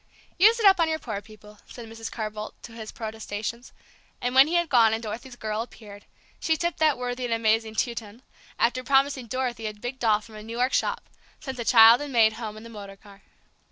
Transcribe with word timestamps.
"Use 0.39 0.59
it 0.59 0.65
up 0.65 0.79
on 0.79 0.89
your 0.89 0.97
poor 0.97 1.21
people," 1.21 1.59
said 1.67 1.87
Mrs. 1.87 2.11
Carr 2.11 2.31
Boldt, 2.31 2.53
to 2.63 2.71
his 2.71 2.91
protestations; 2.91 3.71
and 4.19 4.33
when 4.33 4.47
he 4.47 4.55
had 4.55 4.67
gone, 4.67 4.95
and 4.95 5.03
Dorothy's 5.03 5.35
"girl" 5.35 5.61
appeared, 5.61 6.05
she 6.39 6.57
tipped 6.57 6.79
that 6.79 6.97
worthy 6.97 7.23
and 7.23 7.33
amazed 7.35 7.67
Teuton, 7.77 8.07
and 8.09 8.21
after 8.57 8.83
promising 8.83 9.27
Dorothy 9.27 9.67
a 9.67 9.75
big 9.75 9.99
doll 9.99 10.19
from 10.19 10.33
a 10.33 10.41
New 10.41 10.57
York 10.57 10.73
shop, 10.73 11.03
sent 11.39 11.55
the 11.55 11.63
child 11.63 12.01
and 12.01 12.11
maid 12.11 12.33
home 12.33 12.57
in 12.57 12.63
the 12.63 12.67
motor 12.67 12.95
car. 12.97 13.21